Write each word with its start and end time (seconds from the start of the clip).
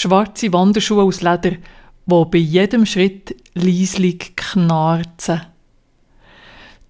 schwarze 0.00 0.52
Wanderschuhe 0.52 1.02
aus 1.02 1.20
Leder, 1.20 1.56
wo 2.06 2.24
bei 2.24 2.38
jedem 2.38 2.86
Schritt 2.86 3.36
leislich 3.54 4.34
knarzen. 4.34 5.42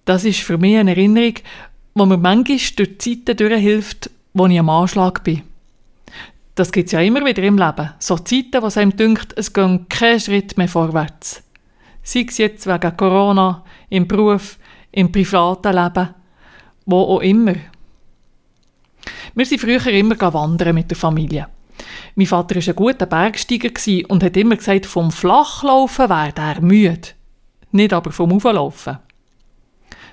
Das 0.05 0.23
ist 0.23 0.39
für 0.39 0.57
mich 0.57 0.77
eine 0.77 0.91
Erinnerung, 0.91 1.35
wo 1.93 2.05
mir 2.05 2.17
manchmal 2.17 2.57
durch 2.75 2.97
die 2.97 3.23
Zeiten 3.25 3.37
durchhilft, 3.37 4.09
wo 4.33 4.47
ich 4.47 4.59
am 4.59 4.69
Anschlag 4.69 5.23
bin. 5.23 5.43
Das 6.55 6.71
gibt 6.71 6.87
es 6.87 6.91
ja 6.93 7.01
immer 7.01 7.25
wieder 7.25 7.43
im 7.43 7.57
Leben. 7.57 7.91
So 7.99 8.17
Zeiten, 8.17 8.61
wo 8.61 8.67
es 8.67 8.77
einem 8.77 8.95
dünkt, 8.95 9.33
es 9.37 9.53
geht 9.53 9.89
kein 9.89 10.19
Schritt 10.19 10.57
mehr 10.57 10.67
vorwärts. 10.67 11.43
Sei 12.03 12.25
es 12.27 12.37
jetzt 12.37 12.65
wegen 12.65 12.97
Corona, 12.97 13.63
im 13.89 14.07
Beruf, 14.07 14.57
im 14.91 15.11
privaten 15.11 15.73
Leben, 15.75 16.09
wo 16.85 17.01
auch 17.01 17.21
immer. 17.21 17.55
Wir 19.35 19.45
sind 19.45 19.61
früher 19.61 19.85
immer 19.87 20.19
wandern 20.33 20.75
mit 20.75 20.89
der 20.89 20.97
Familie. 20.97 21.47
Mein 22.15 22.27
Vater 22.27 22.55
war 22.55 22.67
ein 22.67 22.75
guter 22.75 23.05
Bergsteiger 23.05 23.69
und 24.09 24.23
hat 24.23 24.37
immer 24.37 24.55
gesagt, 24.55 24.85
vom 24.85 25.11
Flachlaufen 25.11 26.09
wäre 26.09 26.33
er 26.35 26.61
müde. 26.61 27.09
Nicht 27.71 27.93
aber 27.93 28.11
vom 28.11 28.33
Auflaufen. 28.33 28.99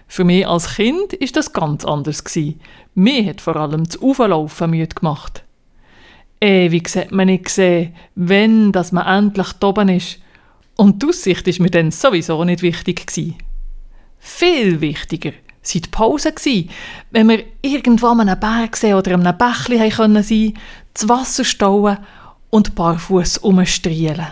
Für 0.06 0.24
mich 0.24 0.46
als 0.46 0.76
Kind 0.76 1.12
ist 1.12 1.36
das 1.36 1.52
ganz 1.52 1.84
anders 1.84 2.24
Mir 2.94 3.26
hat 3.26 3.40
vor 3.40 3.56
allem 3.56 3.84
das 3.84 4.00
Auflaufen 4.00 4.70
müde 4.70 4.94
gemacht. 4.94 5.44
Ewig 6.40 6.94
hat 6.94 7.10
man 7.10 7.26
nicht 7.26 7.46
gesehen, 7.46 7.94
wenn 8.14 8.70
dass 8.72 8.92
man 8.92 9.06
endlich 9.06 9.48
oben 9.62 9.88
ist. 9.88 10.20
Und 10.76 11.02
die 11.02 11.08
Aussicht 11.08 11.48
ist 11.48 11.58
mir 11.58 11.70
dann 11.70 11.90
sowieso 11.90 12.44
nicht 12.44 12.62
wichtig. 12.62 13.34
Viel 14.18 14.80
wichtiger 14.80 15.32
waren 15.74 15.82
die 15.82 15.90
Pausen 15.90 16.34
gewesen, 16.34 16.70
wenn 17.10 17.28
wir 17.28 17.44
irgendwo 17.62 18.08
an 18.08 18.20
einem 18.20 18.40
Berg 18.40 18.78
oder 18.82 19.14
an 19.14 19.26
einem 19.26 19.38
Bächli 19.38 19.88
können 19.90 20.22
sein, 20.22 20.54
das 20.94 21.08
Wasser 21.08 21.44
stauen 21.44 21.98
und 22.50 22.74
barfuß 22.74 23.38
umstrielen. 23.38 24.26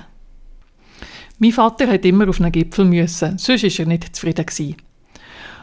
Mein 1.38 1.52
Vater 1.52 1.86
hat 1.88 2.04
immer 2.04 2.28
auf 2.28 2.40
einen 2.40 2.52
Gipfel 2.52 2.86
müssen, 2.86 3.36
sonst 3.36 3.62
war 3.62 3.80
er 3.80 3.86
nicht 3.86 4.16
zufrieden 4.16 4.46
gewesen. 4.46 4.76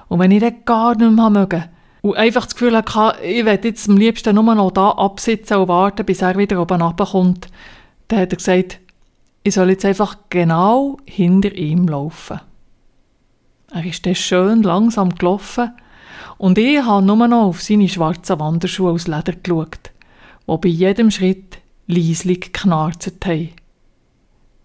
Und 0.08 0.20
wenn 0.20 0.32
ich 0.32 0.42
dann 0.42 0.64
gar 0.66 0.96
nicht 0.96 1.12
mehr 1.12 1.30
mögen 1.30 1.66
und 2.02 2.16
einfach 2.16 2.46
das 2.46 2.54
Gefühl 2.54 2.78
hatte, 2.78 3.24
ich 3.24 3.44
werde 3.44 3.70
jetzt 3.70 3.90
am 3.90 3.98
liebsten 3.98 4.36
nur 4.36 4.56
noch 4.56 4.72
da 4.72 4.92
absitzen 4.92 5.58
und 5.58 5.68
warten, 5.70 6.06
bis 6.06 6.22
er 6.22 6.38
wieder 6.38 6.62
oben 6.62 6.82
runterkommt, 6.82 7.48
dann 8.08 8.20
hat 8.20 8.34
er 8.34 8.38
gesagt, 8.38 8.80
ich 9.44 9.56
soll 9.56 9.72
jetzt 9.72 9.86
einfach 9.86 10.18
genau 10.30 10.98
hinter 11.06 11.54
ihm 11.54 11.88
laufen. 11.88 12.40
Er 13.74 13.84
ist 13.86 14.06
dann 14.06 14.14
schön 14.14 14.62
langsam 14.62 15.16
gelaufen 15.16 15.72
und 16.38 16.60
ich 16.60 16.80
habe 16.84 17.04
nur 17.04 17.28
noch 17.28 17.46
auf 17.46 17.64
seine 17.64 17.90
schwarzen 17.90 18.40
Wanderschuhe 18.40 18.92
aus 18.92 19.08
Leder 19.08 19.34
geschaut, 19.34 19.92
die 20.48 20.58
bei 20.58 20.70
jedem 20.70 21.10
Schritt 21.10 21.58
leislich 21.88 22.42
geknarzt 22.42 23.12
haben. 23.26 23.50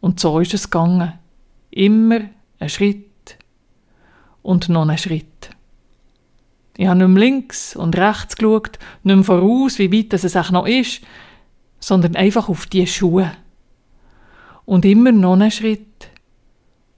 Und 0.03 0.21
so 0.21 0.39
ist 0.41 0.53
es 0.53 0.71
gegangen. 0.71 1.15
Immer 1.71 2.21
ein 2.59 2.69
Schritt 2.69 3.39
und 4.43 4.69
noch 4.69 4.87
ein 4.87 4.99
Schritt. 4.99 5.51
Ich 6.77 6.87
habe 6.87 6.99
nicht 6.99 7.09
mehr 7.09 7.25
links 7.25 7.75
und 7.77 7.97
rechts 7.97 8.37
geschaut, 8.37 8.79
nicht 9.05 9.17
mehr 9.17 9.25
voraus, 9.25 9.79
wie 9.79 9.91
weit 9.91 10.13
es 10.13 10.37
auch 10.37 10.51
noch 10.51 10.67
ist, 10.67 11.01
sondern 11.81 12.15
einfach 12.15 12.51
auf 12.51 12.67
die 12.67 12.87
Schuhe. 12.87 13.33
Und 14.67 14.85
immer 14.85 15.13
noch 15.13 15.33
einen 15.33 15.51
Schritt 15.51 16.11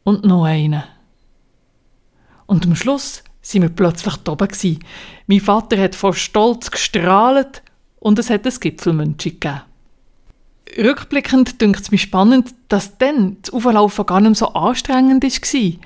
und 0.02 0.24
noch 0.24 0.42
einen. 0.42 0.82
Und 2.50 2.66
am 2.66 2.74
Schluss 2.74 3.22
sind 3.42 3.62
wir 3.62 3.68
plötzlich 3.68 4.14
oben. 4.28 4.48
Gewesen. 4.48 4.80
Mein 5.28 5.38
Vater 5.38 5.80
hat 5.80 5.94
vor 5.94 6.14
Stolz 6.14 6.72
gestrahlt 6.72 7.62
und 8.00 8.18
es 8.18 8.28
hat 8.28 8.44
ein 8.44 8.52
Gipfelmünzchen 8.58 9.38
gegeben. 9.38 9.60
Rückblickend 10.76 11.60
dünkt 11.60 11.82
es 11.82 11.92
mich 11.92 12.02
spannend, 12.02 12.52
dass 12.66 12.98
dann 12.98 13.36
das 13.40 13.54
Auflaufen 13.54 14.04
gar 14.04 14.20
nicht 14.20 14.34
so 14.34 14.48
anstrengend 14.48 15.22
war. 15.22 15.80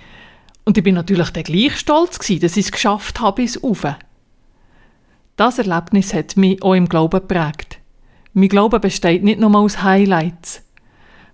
Und 0.65 0.79
ich 0.79 0.83
bin 0.83 0.95
natürlich 0.95 1.29
dann 1.33 1.43
gleich 1.43 1.77
stolz 1.77 2.19
gewesen, 2.19 2.41
dass 2.41 2.57
ich 2.57 2.65
es 2.65 2.73
geschafft 2.73 3.21
habe 3.21 3.43
bis 3.43 3.63
Ufe. 3.63 3.99
Das 5.37 5.59
Erlebnis 5.59 6.15
hat 6.15 6.39
mich 6.39 6.63
auch 6.63 6.73
im 6.73 6.89
Glauben 6.89 7.21
geprägt. 7.21 7.79
Mein 8.33 8.49
Glaube 8.49 8.81
besteht 8.81 9.23
nicht 9.23 9.39
nur 9.39 9.55
aus 9.55 9.83
Highlights. 9.83 10.63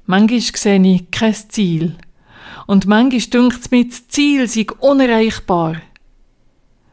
Manchmal 0.06 0.40
sehe 0.40 0.82
ich 0.82 1.08
kein 1.12 1.34
Ziel– 1.34 1.96
und 2.66 2.86
manchmal 2.86 3.20
dünkt 3.20 3.60
es 3.60 3.70
mir, 3.70 3.86
das 3.86 4.08
Ziel 4.08 4.46
sei 4.46 4.66
unerreichbar. 4.78 5.76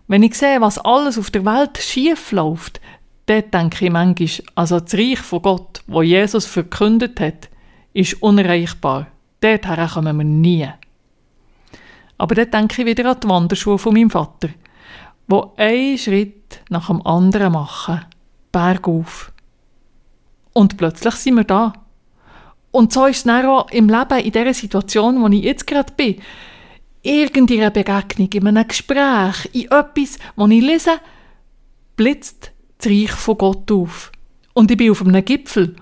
Wenn 0.08 0.24
ich 0.24 0.36
sehe, 0.36 0.62
was 0.62 0.80
alles 0.80 1.18
auf 1.18 1.32
der 1.32 1.46
Welt 1.46 1.78
schief 1.78 2.32
läuft, 2.32 2.80
dann 3.26 3.52
denke 3.52 3.86
ich 3.86 3.92
manchmal, 3.92 4.46
also 4.56 4.80
das 4.80 4.94
Reich 4.94 5.20
von 5.20 5.42
Gott, 5.42 5.82
wo 5.88 6.02
Jesus 6.02 6.46
verkündet 6.46 7.20
hat, 7.20 7.50
ist 7.94 8.22
unerreichbar. 8.22 9.08
Dorthin 9.42 9.88
kommen 9.88 10.18
wir 10.18 10.24
nie. 10.24 10.70
Aber 12.18 12.36
dann 12.36 12.52
denke 12.52 12.82
ich 12.82 12.88
wieder 12.88 13.12
an 13.12 13.20
die 13.22 13.30
Wanderschuhe 13.30 13.78
von 13.78 13.94
meinem 13.94 14.10
Vater, 14.10 14.50
wo 15.28 15.54
einen 15.58 15.98
Schritt 15.98 16.62
nach 16.70 16.88
dem 16.88 17.06
anderen 17.06 17.54
machen, 17.54 18.06
bergauf. 18.52 19.32
Und 20.54 20.78
plötzlich 20.78 21.14
sind 21.16 21.36
wir 21.36 21.44
da. 21.44 21.74
Und 22.72 22.94
so 22.94 23.06
ist 23.06 23.18
es 23.18 23.24
dann 23.24 23.46
auch 23.46 23.70
im 23.72 23.90
Leben, 23.90 24.20
in 24.20 24.32
dieser 24.32 24.54
Situation, 24.54 25.22
wo 25.22 25.28
ich 25.28 25.44
jetzt 25.44 25.68
gerade 25.68 25.94
bin. 25.94 26.18
Irgendeine 27.02 27.72
Begegnung, 27.72 28.30
in 28.32 28.48
einem 28.48 28.68
Gespräch, 28.68 29.50
in 29.54 29.72
etwas, 29.72 30.20
wo 30.36 30.48
ich 30.48 30.62
lese, 30.62 31.00
blitzt 31.96 32.52
das 32.78 32.92
Reich 32.92 33.12
von 33.12 33.38
Gott 33.38 33.72
auf. 33.72 34.12
Und 34.54 34.72
ich 34.72 34.78
bin 34.78 34.92
auf 34.92 35.06
einem 35.06 35.24
Gipfel. 35.24 35.76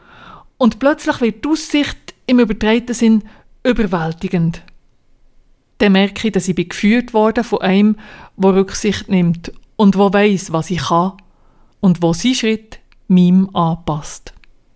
Und 0.57 0.79
plötzlich 0.79 1.21
wird 1.21 1.43
die 1.43 1.49
Aussicht 1.49 2.13
im 2.27 2.39
übertragenen 2.39 2.93
Sinn 2.93 3.23
überwältigend. 3.63 4.61
Dann 5.79 5.91
merke 5.91 6.27
ich, 6.27 6.33
dass 6.33 6.47
ich 6.47 6.55
geführt 6.55 7.13
worden 7.13 7.43
von 7.43 7.61
einem, 7.61 7.97
der 8.37 8.55
Rücksicht 8.55 9.09
nimmt 9.09 9.51
und 9.75 9.97
wo 9.97 10.11
weiß, 10.11 10.53
was 10.53 10.71
ich 10.71 10.83
kann 10.83 11.13
und 11.81 12.01
wo 12.01 12.13
sein 12.13 12.35
Schritt 12.35 12.79
meinem 13.07 13.53
anpasst. 13.53 14.33